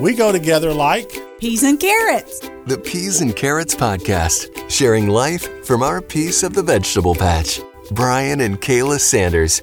[0.00, 2.40] We go together like Peas and carrots.
[2.66, 7.60] The Peas and Carrots Podcast, sharing life from our piece of the vegetable patch.
[7.92, 9.62] Brian and Kayla Sanders.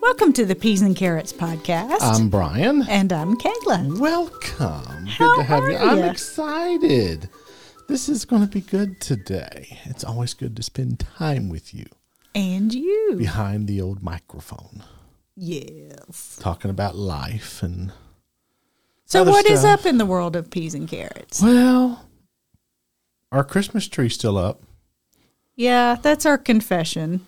[0.00, 1.98] Welcome to the Peas and Carrots podcast.
[2.00, 2.84] I'm Brian.
[2.88, 3.98] and I'm Kayla.
[3.98, 5.06] Welcome.
[5.06, 5.76] How good to have you.
[5.76, 7.28] are I'm excited.
[7.88, 9.78] This is going to be good today.
[9.84, 11.86] It's always good to spend time with you
[12.34, 13.14] And you.
[13.16, 14.82] behind the old microphone,
[15.36, 16.36] Yes.
[16.40, 17.92] talking about life and
[19.06, 19.80] So, what is stuff.
[19.80, 21.40] up in the world of peas and carrots?
[21.40, 22.04] well,
[23.32, 24.62] our Christmas tree's still up.
[25.54, 27.26] Yeah, that's our confession.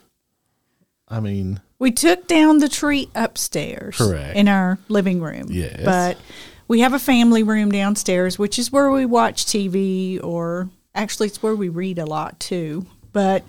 [1.09, 3.97] I mean, We took down the tree upstairs.
[3.97, 4.37] Correct.
[4.37, 5.47] In our living room.
[5.51, 5.81] Yes.
[5.85, 6.19] But
[6.67, 11.43] we have a family room downstairs, which is where we watch TV or actually it's
[11.43, 12.85] where we read a lot too.
[13.13, 13.45] But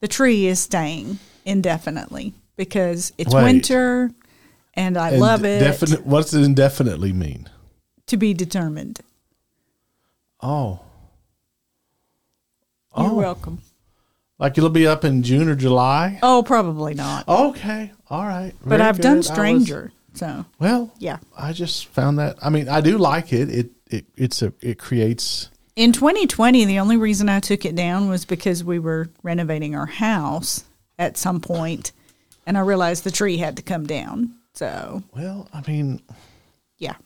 [0.00, 3.44] the tree is staying indefinitely because it's Wait.
[3.44, 4.10] winter
[4.74, 5.60] and I and love it.
[5.60, 6.04] Definite.
[6.04, 7.48] What's it indefinitely mean?
[8.08, 9.00] To be determined.
[10.42, 10.80] Oh,
[12.96, 13.14] You're Oh.
[13.14, 13.58] welcome.
[14.40, 16.18] like it'll be up in June or July.
[16.22, 17.26] Oh, probably not.
[17.28, 18.52] Okay, all right.
[18.64, 19.16] but I've done good.
[19.18, 19.92] Was- Stranger.
[20.14, 21.18] so, well, yeah.
[21.36, 22.36] I just found that.
[22.42, 23.48] I mean, I do like it.
[23.50, 25.50] It it it's a it creates.
[25.76, 29.86] In 2020, the only reason I took it down was because we were renovating our
[29.86, 30.64] house
[30.98, 31.92] at some point,
[32.46, 34.34] and I realized the tree had to come down.
[34.54, 36.00] So, Well, I mean,
[36.78, 36.96] yeah.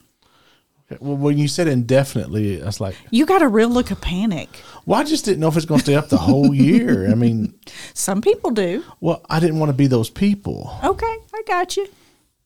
[1.01, 4.49] Well, when you said indefinitely, I was like, You got a real look of panic.
[4.85, 7.09] well, I just didn't know if it's going to stay up the whole year.
[7.09, 7.53] I mean,
[7.93, 8.83] Some people do.
[9.01, 10.77] well, I didn't want to be those people.
[10.83, 11.87] Okay, I got you.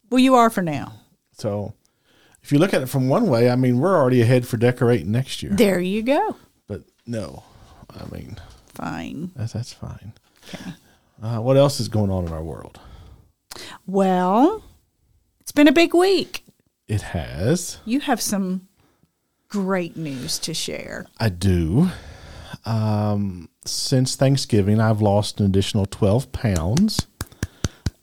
[0.10, 0.94] Well, you are for now.
[1.34, 1.74] So,
[2.44, 5.12] if you look at it from one way, I mean, we're already ahead for decorating
[5.12, 5.52] next year.
[5.54, 6.36] There you go.
[6.68, 7.44] But no,
[7.90, 8.38] I mean,
[8.74, 9.32] Fine.
[9.36, 10.14] that's that's fine.
[10.48, 10.72] Okay.
[11.22, 12.80] Uh, what else is going on in our world?
[13.86, 14.64] Well,
[15.42, 16.44] it's been a big week.
[16.88, 17.80] It has.
[17.86, 18.68] You have some
[19.50, 21.06] great news to share.
[21.20, 21.90] I do.
[22.66, 27.08] Um, since Thanksgiving, I've lost an additional 12 pounds.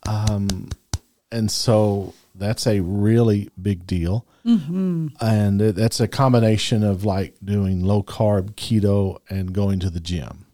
[0.06, 0.70] Um,
[1.32, 4.26] and so that's a really big deal.
[4.44, 5.08] Mm-hmm.
[5.20, 10.46] And that's a combination of like doing low carb, keto, and going to the gym.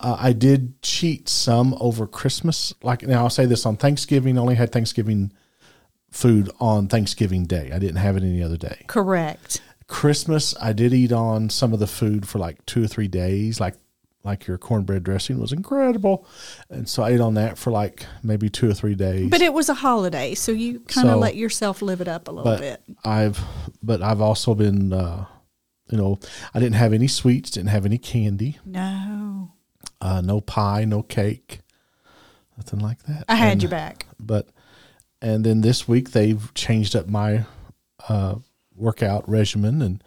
[0.00, 2.74] Uh, I did cheat some over Christmas.
[2.82, 5.32] Like now, I'll say this on Thanksgiving, I only had Thanksgiving
[6.12, 7.70] food on Thanksgiving Day.
[7.72, 8.84] I didn't have it any other day.
[8.86, 9.60] Correct.
[9.88, 13.58] Christmas, I did eat on some of the food for like two or three days,
[13.60, 13.74] like
[14.24, 16.24] like your cornbread dressing was incredible,
[16.70, 19.28] and so I ate on that for like maybe two or three days.
[19.28, 22.28] But it was a holiday, so you kind of So- let yourself live it up
[22.28, 22.82] a little But bit.
[23.04, 23.40] I've
[23.82, 25.24] but I've also been, uh,
[25.90, 26.20] you know,
[26.54, 29.50] I didn't have any sweets, didn't have any candy, No.
[30.00, 31.58] uh, no pie, no cake,
[32.56, 33.24] nothing like that.
[33.28, 34.06] I had And- you back.
[34.20, 34.46] but
[35.22, 37.46] and then this week they've changed up my
[38.08, 38.34] uh,
[38.74, 40.02] workout regimen and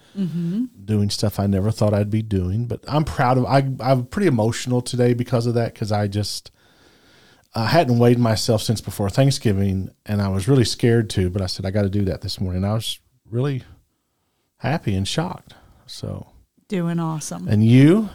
[0.86, 2.68] doing stuff I never thought I'd be doing.
[2.68, 3.46] But I'm proud of.
[3.46, 6.52] I I'm pretty emotional today because of that because I just
[7.56, 11.30] I hadn't weighed myself since before Thanksgiving and I was really scared to.
[11.30, 12.66] But I said I got to do that this morning.
[12.66, 13.00] I was
[13.30, 13.64] really
[14.58, 15.54] happy and shocked.
[15.86, 16.28] So
[16.68, 17.48] Doing awesome.
[17.48, 18.10] and you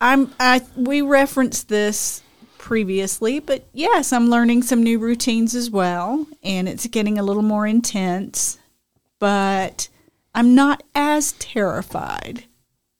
[0.00, 2.22] I'm I we referenced this
[2.66, 7.44] previously, but yes, I'm learning some new routines as well, and it's getting a little
[7.44, 8.58] more intense,
[9.20, 9.88] but
[10.34, 12.46] I'm not as terrified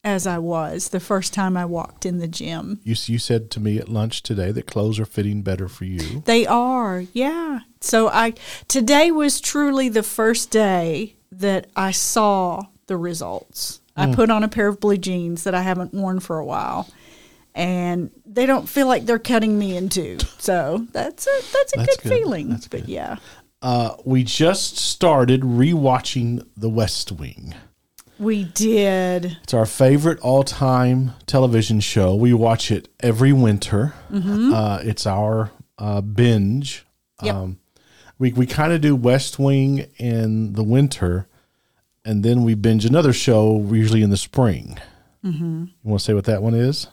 [0.04, 2.78] as I was the first time I walked in the gym.
[2.84, 6.22] you you said to me at lunch today that clothes are fitting better for you.
[6.26, 7.60] They are, yeah.
[7.80, 8.34] So I
[8.68, 13.80] today was truly the first day that I saw the results.
[13.96, 14.14] I mm.
[14.14, 16.88] put on a pair of blue jeans that I haven't worn for a while,
[17.56, 20.18] and they don't feel like they're cutting me in two.
[20.38, 22.12] So that's a that's a That's good, good.
[22.12, 22.48] feeling.
[22.50, 22.88] That's but good.
[22.88, 23.16] yeah,
[23.62, 27.52] Uh, we just started rewatching The West Wing.
[28.18, 29.38] we did.
[29.42, 32.14] It's our favorite all-time television show.
[32.14, 33.94] We watch it every winter.
[34.12, 36.86] Uh, it's our uh, binge.
[37.22, 37.34] Yep.
[37.34, 37.58] Um,
[38.18, 41.26] we we kind of do West Wing in the winter,
[42.04, 44.78] and then we binge another show usually in the spring.
[45.24, 45.64] Mm-hmm.
[45.64, 46.86] You want to say what that one is?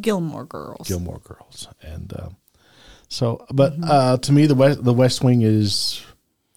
[0.00, 0.86] Gilmore Girls.
[0.88, 2.36] Gilmore Girls, and um,
[3.08, 3.44] so.
[3.52, 6.04] But uh, to me, the West the West Wing is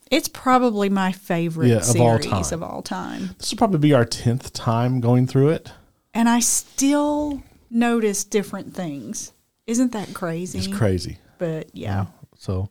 [0.10, 2.54] It's probably my favorite Yeah, of all series time.
[2.54, 3.30] of all time.
[3.38, 5.72] this will probably be our tenth time going through it.
[6.14, 9.32] And I still notice different things.
[9.68, 10.58] Isn't that crazy?
[10.60, 11.18] It's crazy.
[11.38, 12.08] But yeah.
[12.38, 12.70] So,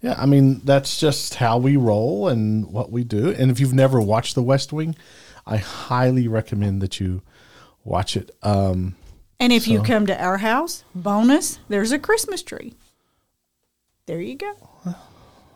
[0.00, 3.30] yeah, I mean, that's just how we roll and what we do.
[3.32, 4.94] And if you've never watched The West Wing,
[5.46, 7.22] I highly recommend that you
[7.84, 8.30] watch it.
[8.42, 8.94] Um,
[9.40, 12.74] And if you come to our house, bonus, there's a Christmas tree.
[14.06, 14.54] There you go.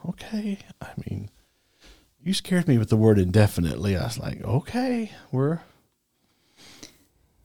[0.09, 0.59] okay.
[0.81, 1.29] I mean,
[2.23, 3.97] You scared me with the word indefinitely.
[3.97, 5.61] I was like, okay, we're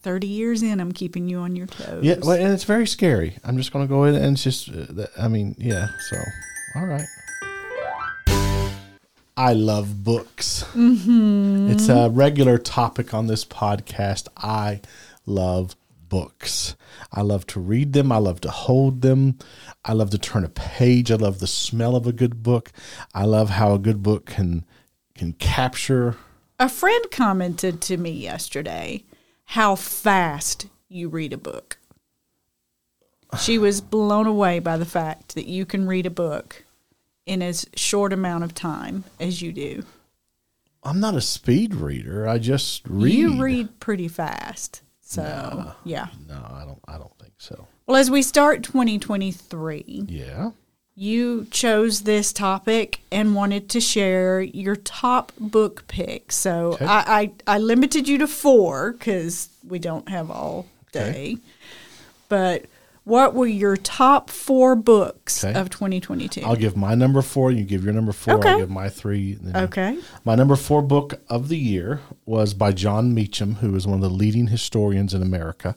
[0.01, 2.01] 30 years in, I'm keeping you on your toes.
[2.06, 3.35] yeah, well, and it's very scary.
[3.44, 5.89] I'm just going to go in and it's just, uh, I mean, yeah.
[6.09, 6.18] So,
[6.77, 7.06] all right.
[9.35, 10.63] I love books.
[10.74, 11.71] Mm-hmm.
[11.71, 14.27] It's a regular topic on this podcast.
[14.38, 14.80] I
[15.25, 15.75] love
[16.09, 16.75] books.
[17.11, 18.11] I love to read them.
[18.11, 19.38] I love to hold them.
[19.85, 21.11] I love to turn a page.
[21.11, 22.71] I love the smell of a good book.
[23.13, 24.65] I love how a good book can
[25.15, 26.17] can capture.
[26.59, 29.03] A friend commented to me yesterday
[29.45, 31.77] how fast you read a book.
[33.39, 36.63] She was blown away by the fact that you can read a book
[37.25, 39.83] in as short amount of time as you do.
[40.81, 42.27] I'm not a speed reader.
[42.27, 43.13] I just read.
[43.13, 44.81] You read pretty fast.
[45.09, 46.09] So, yeah.
[46.27, 46.79] No, I don't.
[46.88, 47.67] I don't think so.
[47.88, 50.51] Well, as we start 2023, Yeah.
[50.94, 56.31] you chose this topic and wanted to share your top book pick.
[56.31, 56.85] So Okay.
[56.85, 61.38] I, I, I limited you to four because we don't have all day.
[62.27, 62.65] But
[63.09, 65.59] what were your top four books Okay.
[65.59, 66.41] of 2022?
[66.45, 67.51] I'll give my number four.
[67.51, 68.35] You give your number four.
[68.35, 68.50] Okay.
[68.51, 69.33] I'll give my three.
[69.33, 69.97] and then you- okay.
[70.23, 74.01] My number four book of the year was by Jon Meacham, who is one of
[74.01, 75.75] the leading historians in America.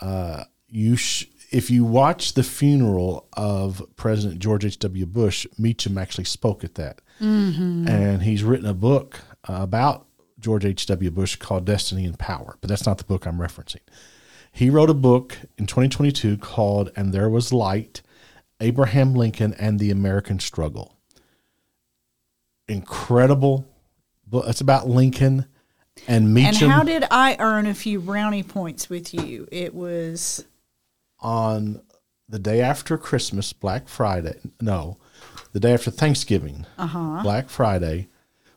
[0.00, 4.78] Uh, you, sh- if you watch the funeral of President George H.
[4.80, 5.06] W.
[5.06, 10.06] Bush, Meacham actually spoke at that, and he's written a book about
[10.38, 10.86] George H.
[10.86, 11.10] W.
[11.10, 12.56] Bush called Destiny and Power.
[12.60, 13.80] But that's not the book I'm referencing.
[14.58, 18.02] He wrote a book in 2022 called "And There Was Light:
[18.58, 20.98] Abraham Lincoln and the American Struggle."
[22.66, 23.66] incredible
[24.26, 24.44] book.
[24.48, 25.46] It's about Lincoln
[26.08, 26.44] and Me.
[26.44, 29.48] And how did I earn a few brownie points with you?
[29.50, 30.44] It was
[31.20, 31.80] on
[32.28, 34.38] the day after Christmas, Black Friday.
[34.60, 34.98] No,
[35.52, 37.20] the day after Thanksgiving, uh-huh.
[37.22, 38.08] Black Friday.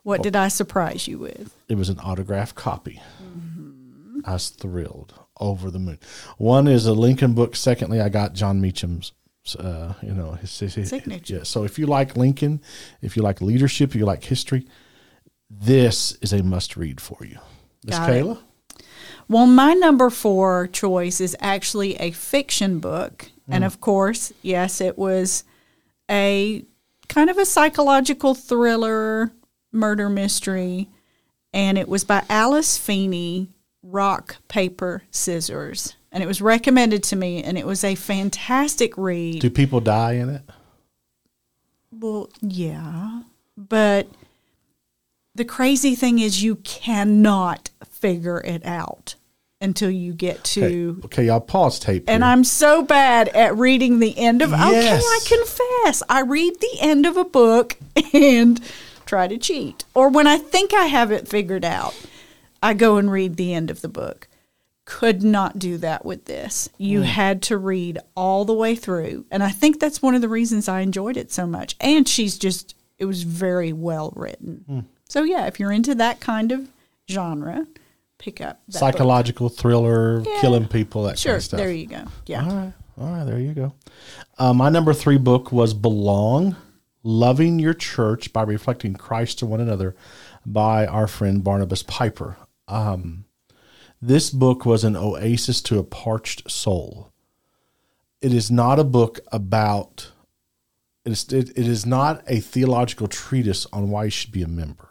[0.01, 1.55] what did I surprise you with?
[1.69, 3.01] It was an autographed copy.
[4.25, 5.99] I was thrilled, over the moon.
[6.37, 7.55] One is a Lincoln book.
[7.55, 9.11] Secondly, I got Jon Meacham's.
[9.57, 11.37] Uh, you know his, his, his- Signature.
[11.37, 11.43] Yeah.
[11.43, 12.61] So if you like Lincoln,
[13.01, 14.67] if you like leadership, if you like history,
[15.49, 17.39] this is a must read for you.
[17.83, 18.23] Miss Got it.
[18.23, 18.39] Kayla.
[19.27, 23.31] Well, my number four choice is actually a fiction book.
[23.47, 25.43] And of course, yes, it was
[26.09, 26.63] a
[27.09, 29.33] kind of a psychological thriller,
[29.73, 30.87] murder mystery.
[31.53, 33.49] And it was by Alice Feeney,
[33.83, 35.95] Rock, Paper, Scissors.
[36.11, 39.41] And it was recommended to me, and it was a fantastic read.
[39.41, 40.41] Do people die in it?
[41.91, 43.21] Well, yeah.
[43.55, 44.07] But
[45.35, 49.15] the crazy thing is, you cannot figure it out
[49.61, 50.97] until you get to.
[50.97, 52.05] Okay, okay y'all pause tape.
[52.07, 52.25] And.
[52.25, 54.51] I'm so bad at reading the end of.
[54.51, 56.03] Oh, okay, I confess.
[56.09, 57.77] I read the end of a book
[58.13, 58.59] and
[59.05, 59.85] try to cheat.
[59.93, 61.95] Or when I think I have it figured out,
[62.61, 64.27] I go and read the end of the book.
[64.85, 66.67] Could not do that with this.
[66.77, 69.25] You had to read all the way through.
[69.31, 71.75] And I think that's one of the reasons I enjoyed it so much.
[71.79, 74.87] And she's just, it was very well written.
[75.07, 76.67] So, yeah, if you're into that kind of
[77.09, 77.67] genre,
[78.17, 78.79] pick up that book.
[78.79, 80.41] psychological thriller, Yeah.
[80.41, 81.57] killing people, that Sure, kind of stuff.
[81.59, 82.03] there you go.
[82.25, 82.43] Yeah.
[82.47, 83.73] All right, all right, there you go.
[84.37, 86.55] Uh, my number three book was "Belong:
[87.03, 89.95] Loving Your Church by Reflecting Christ to One Another"
[90.45, 92.37] by our friend Barnabas Piper.
[92.71, 93.25] Um,
[94.01, 97.11] this book was an oasis to a parched soul.
[98.21, 100.11] It is not a book about.
[101.03, 104.47] It is, it, it is not a theological treatise on why you should be a
[104.47, 104.89] member.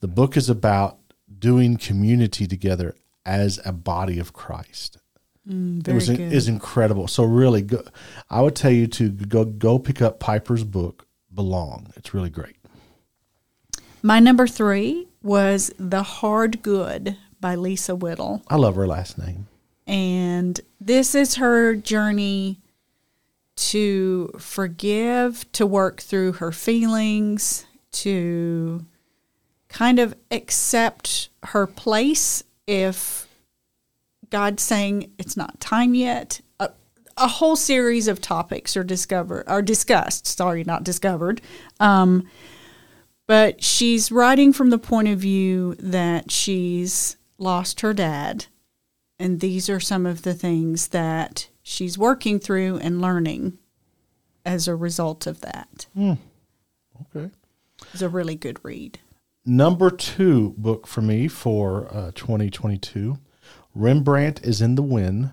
[0.00, 0.98] The book is about
[1.38, 2.94] doing community together
[3.26, 4.98] as a body of Christ.
[5.44, 6.32] Very it was good.
[6.32, 7.08] is incredible.
[7.08, 7.82] So really, go,
[8.30, 11.92] I would tell you to go go pick up Piper's book, Belong.
[11.96, 12.56] It's really great.
[14.02, 18.42] My number three was The Hard Good by Lisa Whittle.
[18.48, 19.46] I love her last name.
[19.86, 22.60] And this is her journey
[23.56, 28.84] to forgive, to work through her feelings, to
[29.68, 33.28] kind of accept her place if
[34.30, 36.40] God's saying it's not time yet.
[36.60, 36.70] A,
[37.16, 40.26] a whole series of topics are discovered are discussed.
[40.26, 41.40] Sorry, not discovered.
[41.80, 42.28] Um,
[43.26, 48.46] but she's writing from the point of view that she's lost her dad
[49.22, 53.56] and these are some of the things that she's working through and learning
[54.44, 55.86] as a result of that.
[57.16, 57.30] Okay.
[57.92, 58.98] It's a really good read.
[59.46, 63.16] Number two book for me for uh, 2022,
[63.76, 65.30] Rembrandt is in the Wind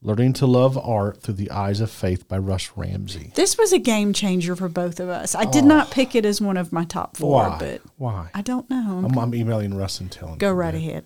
[0.00, 3.32] Learning to Love Art Through the Eyes of Faith by Russ Ramsey.
[3.34, 5.34] This was a game changer for both of us.
[5.34, 5.68] I did oh.
[5.68, 7.58] not pick it as one of my top four, Why?
[7.58, 8.30] but Why?
[8.32, 9.02] I don't know.
[9.04, 10.38] I'm, I'm emailing Russ and telling him.
[10.38, 10.78] Go right that.
[10.78, 11.04] ahead.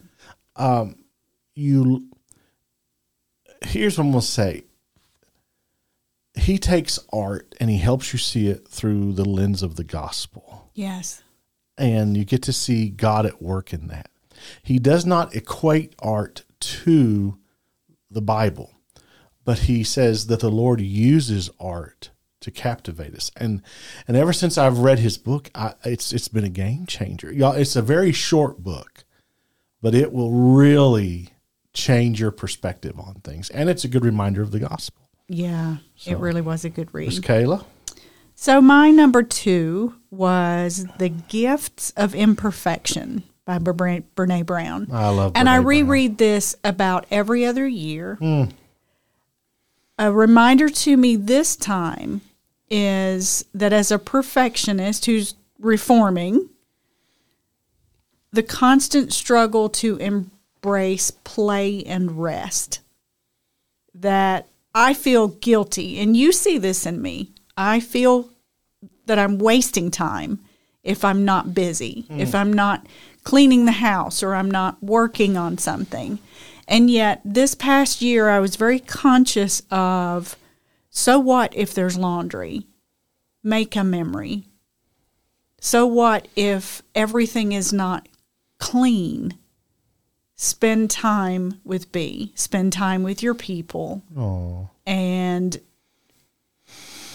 [0.56, 0.96] Um,
[1.54, 2.10] you
[3.64, 4.64] here's what I'm gonna say.
[6.34, 10.70] He takes art and he helps you see it through the lens of the gospel.
[10.74, 11.22] Yes.
[11.76, 14.10] And you get to see God at work in that.
[14.62, 17.38] He does not equate art to
[18.10, 18.71] the Bible,
[19.44, 23.30] but he says that the Lord uses art to captivate us.
[23.36, 23.62] And
[24.08, 27.32] and ever since I've read his book, I, it's it's been a game changer.
[27.32, 29.04] Y'all, it's a very short book,
[29.80, 31.28] but it will really
[31.72, 33.48] change your perspective on things.
[33.50, 35.08] And it's a good reminder of the gospel.
[35.28, 35.76] Yeah.
[36.04, 37.10] it really was a good read.
[37.12, 37.64] Kayla?
[38.34, 44.88] So my number two was The Gifts of Imperfection by Bre- Brene Brown.
[44.92, 45.66] I love And I Brene Brown.
[45.68, 48.16] reread this about every other year.
[48.16, 48.44] Hmm.
[50.02, 52.22] A reminder to me this time
[52.68, 56.48] is that as a perfectionist who's reforming,
[58.32, 62.80] the constant struggle to embrace play and rest.
[63.94, 67.30] That I feel guilty, and you see this in me.
[67.56, 68.28] I feel
[69.06, 70.40] that I'm wasting time
[70.82, 72.18] if I'm not busy, hmm.
[72.18, 72.88] if I'm not
[73.22, 76.18] cleaning the house or I'm not working on something.
[76.68, 80.36] And yet, this past year, I was very conscious of
[80.94, 82.66] so what if there's laundry?
[83.42, 84.44] Make a memory.
[85.58, 88.08] So what if everything is not
[88.58, 89.38] clean?
[90.36, 94.02] Spend time with B, spend time with your people.
[94.16, 94.68] Oh.
[94.86, 95.58] And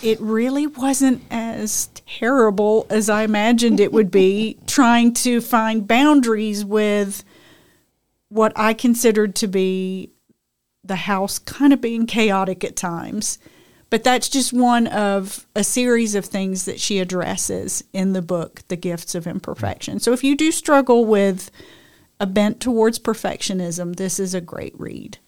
[0.02, 1.90] it really wasn't as
[2.20, 7.24] terrible as I imagined it would be trying to find boundaries with
[8.30, 10.12] what I considered to be
[10.84, 13.40] the house kind of being chaotic at times.
[13.90, 18.62] But that's just one of a series of things that she addresses in the book,
[18.68, 20.00] The Gifts of Imperfection.
[20.00, 21.50] So if you do struggle with
[22.20, 25.20] a bent towards perfectionism, this is a great read.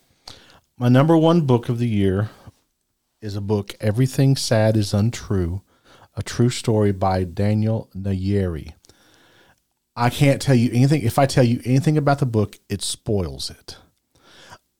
[0.77, 2.31] My number one book of the year
[3.21, 5.61] is a book, Everything Sad is Untrue,
[6.15, 8.73] a true story by Daniel Nayeri.
[9.99, 11.01] I can't tell you anything.
[11.01, 13.77] If I tell you anything about the book, it spoils it.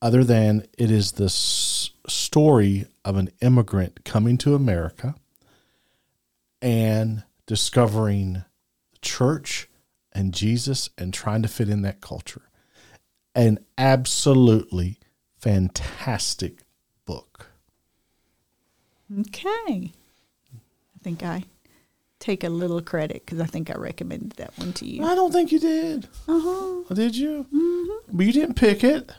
[0.00, 5.14] Other than it is the story of an immigrant coming to America
[6.62, 8.44] and discovering
[8.92, 9.68] the church
[10.10, 12.48] and Jesus and trying to fit in that culture.
[13.34, 15.00] An absolutely
[15.38, 16.60] fantastic
[17.04, 17.50] book.
[19.20, 19.92] Okay.
[19.92, 21.44] I think I
[22.20, 25.02] take a little credit because I think I recommended that one to you.
[25.04, 26.04] I don't think you did.
[26.28, 26.48] Uh-huh.
[26.48, 27.46] Oh, Did you?
[27.52, 28.16] Mm-hmm.
[28.16, 29.10] But you didn't pick it.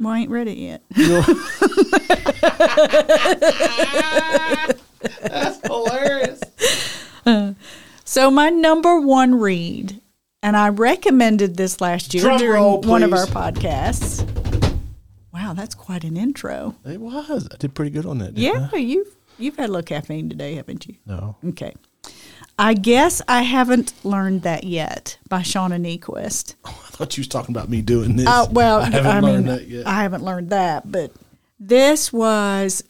[0.00, 0.82] Well, I ain't read it yet.
[5.22, 6.40] That's hilarious.
[8.04, 10.00] So my number one read,
[10.42, 14.22] and I recommended this last year Drum during roll, one of our podcasts.
[15.32, 16.76] Wow, that's quite an intro.
[16.84, 17.48] It was.
[17.52, 18.34] I did pretty good on that.
[18.34, 20.96] didn't Yeah, you've you've had a little caffeine today, haven't you?
[21.06, 21.36] No.
[21.48, 21.74] Okay.
[22.58, 26.54] I guess I haven't learned that yet by Shauna Niequist.
[26.64, 28.26] I thought you was talking about me doing this.
[28.26, 29.86] Uh, well, I haven't I learned mean, that yet.
[29.86, 31.12] I haven't learned that, but
[31.58, 32.84] this was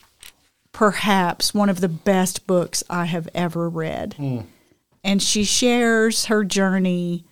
[0.71, 4.13] perhaps one of the best books I have ever read.
[4.15, 4.39] Hmm.
[5.03, 7.25] And she shares her journey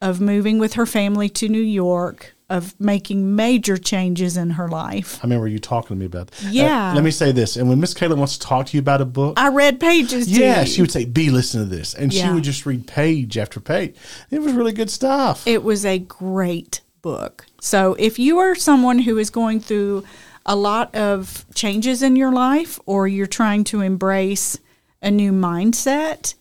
[0.00, 5.18] of moving with her family to New York, of making major changes in her life.
[5.20, 6.46] I remember you talking to me about that.
[6.46, 6.92] Uh, Yeah.
[6.94, 7.56] let me say this.
[7.56, 10.28] And when Miss Kayla wants to talk to you about a book, I read pages.
[10.28, 11.94] yeah, she would say, B, listen to this.
[11.94, 13.94] And she would just read page after page.
[14.30, 15.46] It was really good stuff.
[15.46, 17.46] It was a great book.
[17.60, 20.04] So if you are someone who is going through
[20.44, 24.58] a lot of changes in your life or you're trying to embrace
[25.00, 26.34] a new mindset,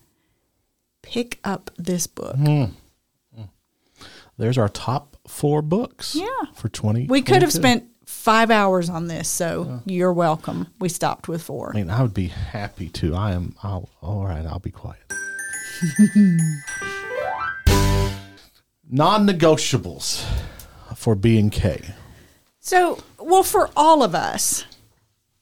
[1.02, 2.36] pick up this book.
[4.38, 6.16] There's our top four books.
[6.16, 6.28] Yeah.
[6.56, 7.06] For 20.
[7.08, 10.68] We could have spent five hours on this, so you're welcome.
[10.80, 11.72] We stopped with four.
[11.74, 13.16] I mean, I would be happy to.
[13.16, 13.56] I am.
[13.64, 15.02] I'll, all right, I'll be quiet.
[18.94, 20.26] Non negotiables
[20.98, 21.82] for B and K.
[22.60, 24.66] So, well, for all of us,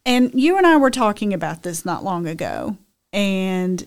[0.06, 2.78] and you and I were talking about this not long ago,
[3.12, 3.86] and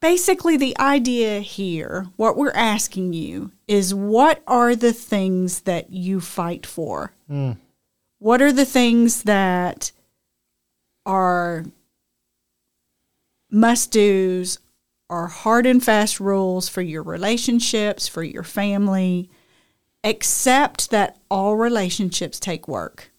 [0.00, 6.20] basically the idea here, what we're asking you is what are the things that you
[6.20, 7.12] fight for?
[7.28, 7.52] Hmm.
[8.18, 9.92] What are the things that
[11.06, 11.64] are
[13.50, 14.58] must do's,
[15.08, 19.30] are hard and fast rules for your relationships, for your family?
[20.04, 23.10] accept that all relationships take work.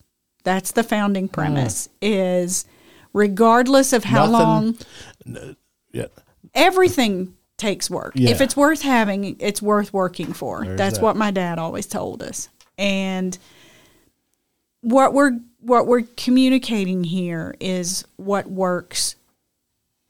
[0.44, 1.34] That's the founding hmm.
[1.34, 2.66] premise is
[3.14, 4.78] regardless of how Nothing-
[5.26, 5.56] long
[5.94, 6.08] Yeah.
[6.54, 8.14] Everything takes work.
[8.16, 8.32] Yeah.
[8.32, 10.64] If it's worth having, it's worth working for.
[10.66, 11.04] There's That's that.
[11.04, 12.50] what my dad always told us.
[12.78, 13.38] And
[14.82, 19.16] what we're what we're communicating here is what works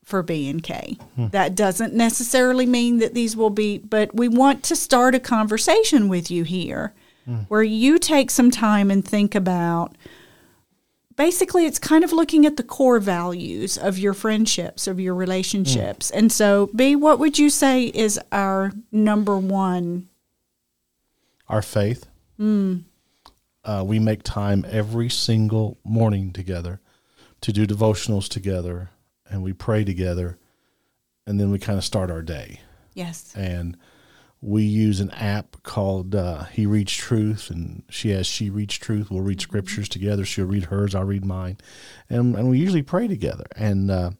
[0.06, 0.98] for B and K.
[1.16, 1.28] Hmm.
[1.28, 6.08] That doesn't necessarily mean that these will be, but we want to start a conversation
[6.10, 6.94] with you here
[7.26, 7.42] Hmm.
[7.50, 9.96] where you take some time and think about
[11.22, 16.10] basically it's kind of looking at the core values of your friendships of your relationships
[16.10, 20.08] and so b what would you say is our number one
[21.48, 22.08] Our faith.
[23.64, 26.80] Uh, we make time every single morning together
[27.42, 28.90] to do devotionals together,
[29.30, 30.40] and we pray together,
[31.28, 32.62] and then we kind of start our day.
[32.96, 33.78] yes and
[34.42, 39.12] we use an app called uh, He Reads Truth, and she has She Reads Truth.
[39.12, 40.26] We'll read scriptures together.
[40.26, 41.58] She'll read hers, I'll read mine,
[42.10, 44.12] and and we usually pray together, and uh,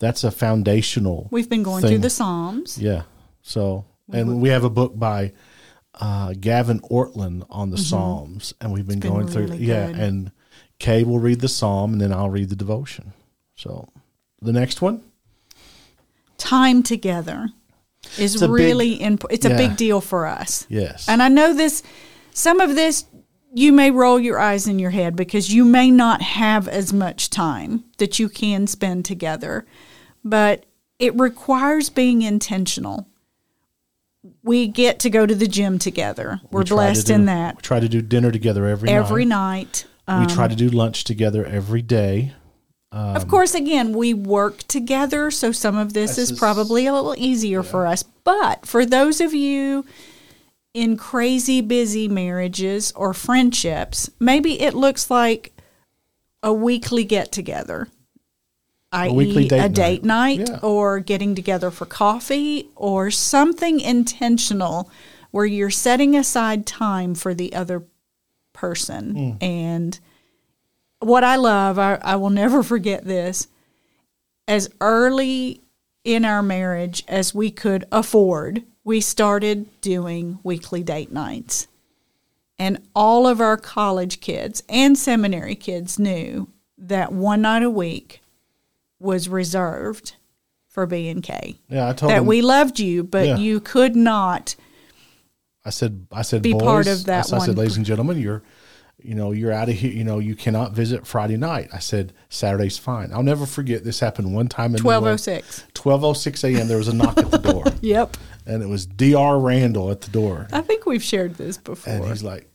[0.00, 1.28] that's a foundational.
[1.30, 1.90] we've been going thing.
[1.90, 3.02] through the psalms yeah.
[3.42, 5.32] So, and we have a book by
[5.94, 9.08] uh, Gavin Ortlund on the Psalms, and we've been, Mm-hmm.
[9.08, 9.46] been going through.
[9.54, 10.32] really yeah, and
[10.78, 13.12] Kay will read the psalm, and then I'll read the devotion.
[13.56, 13.88] So,
[14.42, 15.02] the next one.
[16.38, 17.50] time together
[18.18, 21.08] is It's big- really important it's a big deal for us Yes.
[21.08, 21.82] And I know this,
[22.32, 23.04] some of this,
[23.52, 27.30] you may roll your eyes in your head because you may not have as much
[27.30, 29.66] time that you can spend together,
[30.24, 30.66] but
[30.98, 33.08] it requires being intentional.
[34.42, 36.40] We get to go to the gym together.
[36.50, 39.86] We're We blessed do- in that We try to do dinner together every every night.
[40.06, 40.20] night.
[40.28, 42.34] we try um, to do lunch together every day.
[42.92, 47.62] Of course, again, we work together, so some of this is probably a little easier
[47.62, 48.02] for us.
[48.02, 49.84] But for those of you
[50.74, 55.52] in crazy busy marriages or friendships, maybe it looks like
[56.42, 57.88] a weekly get together,
[58.92, 60.40] i.e., a date night.
[60.48, 60.58] Yeah.
[60.62, 64.90] or getting together for coffee or something intentional
[65.30, 67.84] where you're setting aside time for the other
[68.52, 69.14] person.
[69.14, 69.44] Hmm.
[69.44, 70.00] And
[71.00, 73.48] what I love, I, I will never forget this,
[74.46, 75.60] as early
[76.04, 81.68] in our marriage as we could afford, we started doing weekly date nights.
[82.58, 88.20] And all of our college kids and seminary kids knew that one night a week
[88.98, 90.14] was reserved
[90.68, 91.56] for B and K.
[91.68, 92.26] Yeah, I told That them.
[92.26, 93.36] we loved you, but Yeah.
[93.38, 94.56] you could not
[95.64, 97.56] I said, I said, be boys, part of that I said, I said, one.
[97.58, 98.42] ladies and gentlemen, you're,
[99.04, 99.90] you know, you're out of here.
[99.92, 101.68] You know, you cannot visit Friday night.
[101.72, 103.12] I said, Saturday's fine.
[103.12, 103.84] I'll never forget.
[103.84, 105.64] This happened one time in twelve oh six.
[105.74, 106.68] Twelve oh six a.m.
[106.68, 108.16] There was a knock at the door, Yep.
[108.46, 109.38] and it was Dr.
[109.38, 111.92] Randall at the door, I think we've shared this before.
[111.92, 112.48] and he's like,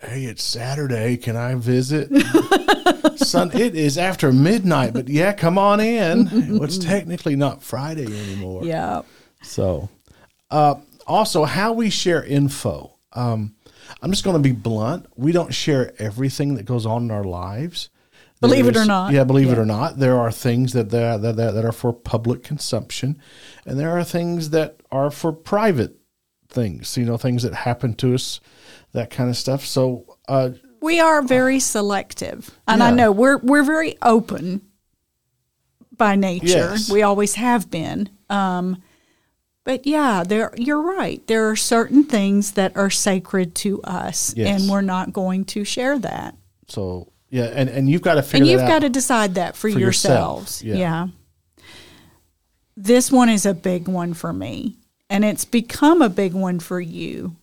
[0.00, 1.16] "Hey, it's Saturday.
[1.16, 2.10] Can I visit?"
[3.16, 6.28] Son, it is after midnight, but yeah, come on in.
[6.54, 8.64] Well, it's technically not Friday anymore.
[8.64, 9.02] yeah.
[9.42, 9.88] So,
[10.50, 10.76] uh,
[11.06, 12.92] also how we share info.
[13.12, 13.54] Um,
[14.02, 15.06] I'm just going to be blunt.
[15.16, 17.90] We don't share everything that goes on in our lives.
[18.40, 19.12] Believe it or not.
[19.12, 22.42] Yeah, believe it or not, there are things that that, that that are for public
[22.42, 23.18] consumption,
[23.64, 25.96] and there are things that are for private
[26.48, 26.96] things.
[26.98, 28.40] You know, things that happen to us,
[28.92, 29.64] that kind of stuff.
[29.64, 34.60] So, uh, we are very selective and i know we're we're very open
[35.96, 36.90] by nature Yes.
[36.90, 38.82] we always have been um,
[39.64, 41.26] but yeah there you're right.
[41.26, 44.60] There are certain things that are sacred to us Yes.
[44.62, 46.36] and we're not going to share that.
[46.68, 49.70] So yeah, and and you've got to figure and you've got to decide that for,
[49.70, 50.62] For yourself, yourselves.
[50.62, 50.74] Yeah.
[50.76, 51.06] yeah.
[52.76, 54.76] This one is a big one for me
[55.08, 57.36] and it's become a big one for you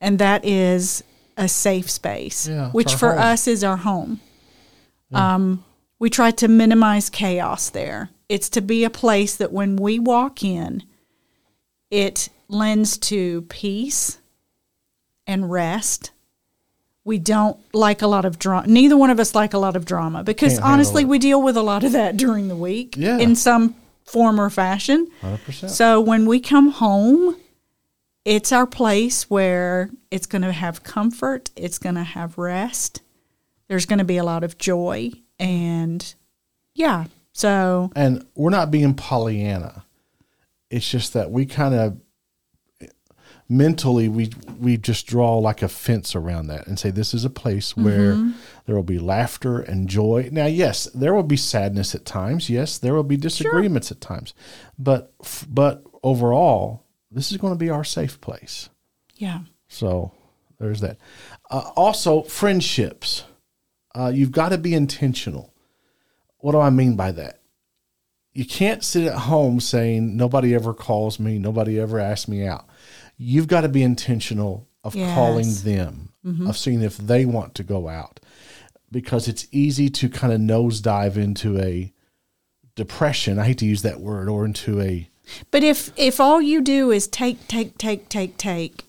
[0.00, 1.02] and that is
[1.36, 3.18] a safe space Yeah, which for home.
[3.22, 4.20] us is our home.
[5.12, 5.64] Um,
[5.98, 8.10] we try to minimize chaos there.
[8.28, 10.82] It's to be a place that when we walk in
[11.90, 14.18] it lends to peace
[15.26, 16.12] and rest
[17.06, 18.66] we don't like a lot of drama.
[18.66, 21.56] Neither one of us like a lot of drama because Can't honestly, we deal with
[21.56, 23.18] a lot of that during the week Yeah.
[23.18, 25.06] in some form or fashion.
[25.22, 25.70] 100%.
[25.70, 27.36] So when we come home,
[28.24, 33.02] it's our place where it's going to have comfort, it's going to have rest.
[33.68, 36.12] There's going to be a lot of joy and
[36.74, 37.04] yeah.
[37.32, 39.84] So and we're not being Pollyanna.
[40.70, 41.98] It's just that we kind of
[43.48, 47.30] mentally we we just draw like a fence around that and say this is a
[47.30, 48.30] place where Mm-hmm.
[48.66, 50.28] there will be laughter and joy.
[50.32, 52.50] Now, yes, there will be sadness at times.
[52.50, 54.34] Yes, there will be disagreements at times,
[54.78, 55.12] but
[55.48, 58.68] but overall, this is going to be our safe place.
[59.14, 59.40] yeah.
[59.68, 60.12] So
[60.58, 60.96] there's that.
[61.50, 63.24] Uh, also, friendships.
[63.94, 65.52] Uh, you've got to be intentional.
[66.38, 67.40] What do I mean by that?
[68.36, 72.66] You can't sit at home saying nobody ever calls me, nobody ever asks me out.
[73.16, 75.14] You've got to be intentional of Yes.
[75.14, 76.46] calling them, mm-hmm.
[76.46, 78.20] of seeing if they want to go out,
[78.92, 81.92] because it's easy to kind of nosedive into a
[82.74, 83.38] depression.
[83.38, 85.08] I hate to use that word, or into a
[85.50, 88.84] But if if all you do is take take take take take,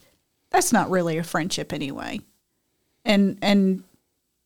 [0.52, 2.20] that's not really a friendship anyway.
[3.06, 3.86] And and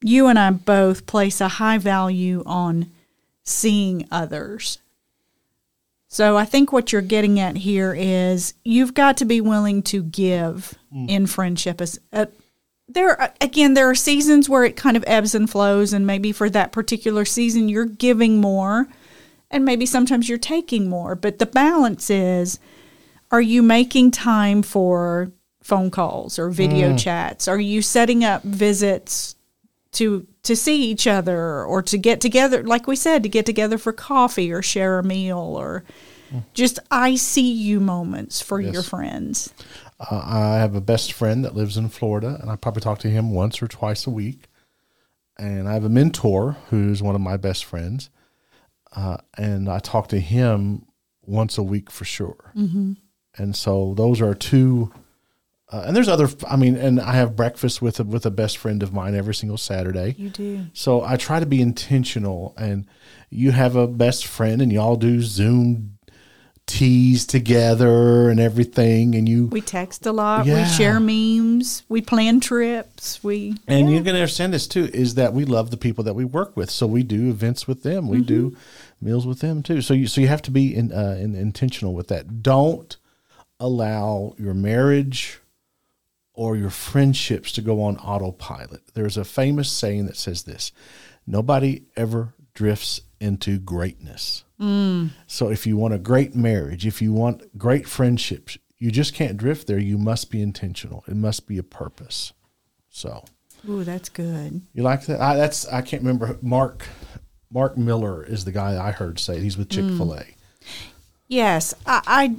[0.04, 2.92] you and I both place a high value on
[3.44, 4.78] seeing others.
[6.14, 10.04] So I think what you're getting at here is you've got to be willing to
[10.04, 11.80] give in friendship.
[11.80, 12.26] As uh,
[12.90, 16.50] there again there are seasons where it kind of ebbs and flows and maybe for
[16.50, 18.90] that particular season you're giving more
[19.50, 21.16] and maybe sometimes you're taking more.
[21.16, 22.60] But the balance is
[23.32, 25.32] are you making time for
[25.64, 27.48] phone calls or video chats?
[27.48, 29.38] Are you setting up visits
[29.94, 33.78] to to see each other or to get together like we said to get together
[33.78, 35.84] for coffee or share a meal or
[36.54, 39.54] just i see you moments for your friends
[40.00, 43.10] Uh, I have a best friend that lives in Florida, and I probably talk to
[43.10, 44.48] him once or twice a week.
[45.38, 48.10] And I have a mentor who's one of my best friends,
[48.96, 50.88] uh, and I talk to him
[51.24, 52.52] once a week for sure.
[52.56, 52.94] Mm-hmm.
[53.38, 54.92] And so those are two.
[55.72, 56.28] Uh, and there's other.
[56.50, 59.34] I mean, and I have breakfast with a, with a best friend of mine every
[59.34, 60.16] single Saturday.
[60.18, 62.54] you do So I try to be intentional.
[62.58, 62.88] And
[63.30, 65.98] you have a best friend, and y'all do Zoom
[66.68, 70.64] teas together and everything, and you we text a lot Yeah.
[70.64, 75.16] we share memes we plan trips we And you're going to understand this too is
[75.16, 78.08] that we love the people that we work with, so we do events with them,
[78.08, 78.56] we do
[79.02, 79.82] meals with them too.
[79.82, 82.42] So you so you have to be in, uh, in, intentional with that.
[82.42, 82.96] Don't
[83.60, 85.40] allow your marriage
[86.42, 88.82] or your friendships to go on autopilot.
[88.96, 90.72] There's a famous saying that says this:
[91.28, 94.44] nobody ever drifts into greatness.
[94.60, 95.12] Mm.
[95.28, 99.38] So if you want a great marriage, if you want great friendships, you just can't
[99.38, 99.78] drift there.
[99.78, 101.04] You must be intentional.
[101.08, 102.34] It must be a purpose.
[102.90, 103.24] So.
[103.70, 105.22] ooh that's good You like that?
[105.22, 106.40] I, that's I can't remember.
[106.42, 106.88] Mark
[107.52, 109.76] Mark Miller is the guy I heard say he's with mm.
[109.76, 110.26] Chick Fil A.
[111.28, 112.36] Yes, I, I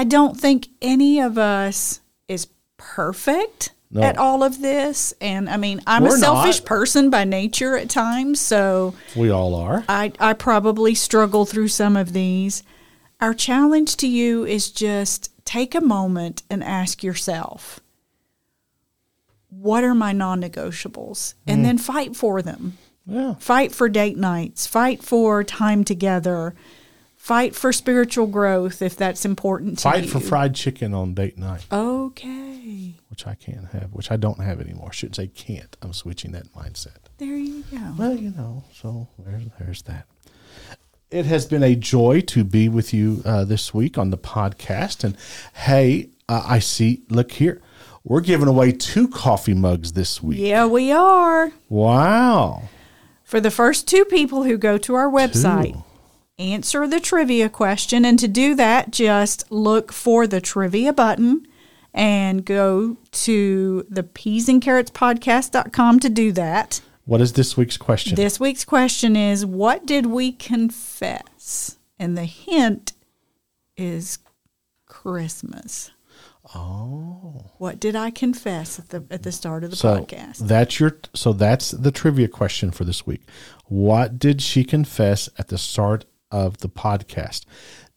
[0.00, 2.46] I don't think any of us is
[2.94, 4.02] perfect No.
[4.02, 6.66] at all of this, and I mean I'm We're a selfish not.
[6.66, 9.84] person by nature at times, so We all are.
[9.88, 12.62] I I probably struggle through some of these.
[13.20, 17.78] Our challenge to you is just take a moment and ask yourself,
[19.48, 21.64] what are my non-negotiables, and hmm.
[21.64, 23.34] then fight for them Yeah.
[23.38, 26.54] fight for date nights, fight for time together,
[27.22, 30.10] fight for spiritual growth if that's important to Fight you.
[30.10, 34.60] for fried chicken on date night, Okay, which I can't have, which I don't have
[34.60, 34.88] anymore.
[34.90, 35.76] I shouldn't say can't.
[35.82, 36.96] I'm switching that mindset.
[37.18, 37.94] there you go.
[37.96, 40.06] Well, you know, so there's there's that.
[41.12, 45.04] It has been a joy to be with you uh, this week on the podcast.
[45.04, 45.16] And
[45.54, 47.02] hey, uh, I see.
[47.08, 47.60] Look here,
[48.02, 50.38] we're giving away two coffee mugs this week.
[50.40, 51.52] Yeah, we are.
[51.68, 52.62] Wow.
[53.24, 55.84] For the first two people who go to our website, Two.
[56.42, 58.04] Answer the trivia question.
[58.04, 61.46] And to do that, just look for the trivia button
[61.94, 66.80] and go to the peas and carrots podcast.com to do that.
[67.04, 68.14] What is this week's question?
[68.16, 71.78] This week's question is What did we confess?
[71.98, 72.92] And the hint
[73.76, 74.18] is
[74.86, 75.90] Christmas.
[76.54, 77.50] oh.
[77.58, 80.46] What did I confess at the at the start of the So podcast?
[80.46, 83.22] that's your so that's the trivia question for this week.
[83.66, 87.44] What did she confess at the start of the podcast?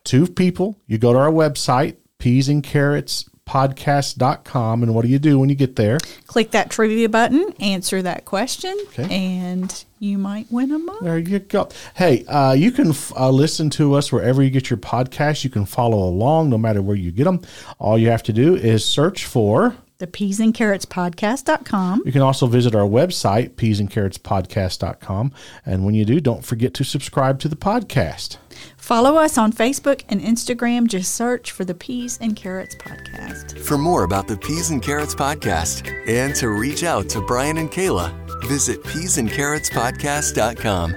[0.04, 5.20] Two people, you go to our website, peas and carrots podcast.com and what do you
[5.20, 6.00] do when you get there?
[6.28, 9.08] Click that trivia button, answer that question, Okay.
[9.16, 10.98] and you might win a mug.
[11.04, 11.70] There you go.
[11.96, 15.50] Hey, uh, you can f- uh, listen to us wherever you get your podcast You
[15.52, 17.42] can follow along no matter where you get them.
[17.80, 22.04] All you have to do is search for The peas and carrots podcast.com.
[22.06, 25.32] You can also visit our website, peasandcarrotspodcast.com.
[25.66, 28.36] And when you do, don't forget to subscribe to the podcast.
[28.76, 30.88] Follow us on Facebook and Instagram.
[30.88, 33.58] Just search for the Peas and Carrots podcast.
[33.60, 37.72] For more about the Peas and Carrots podcast and to reach out to Brian and
[37.72, 38.12] Kayla,
[38.48, 40.96] visit peasandcarrotspodcast.com.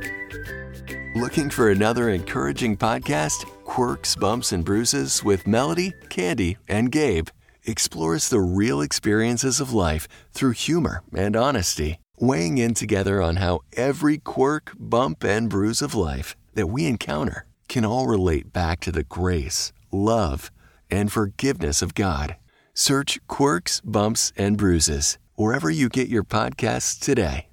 [1.15, 3.45] Looking for another encouraging podcast?
[3.65, 7.29] Quirks, Bumps, and Bruises with Melody, Candy, and Gabe
[7.69, 13.61] explores the real experiences of life through humor and honesty, weighing in together on how
[13.75, 18.91] every quirk, bump, and bruise of life that we encounter can all relate back to
[18.91, 20.51] the grace, love,
[20.91, 22.37] and forgiveness of God.
[22.75, 27.48] Search Quirks, Bumps, and Bruises wherever you get your podcasts today.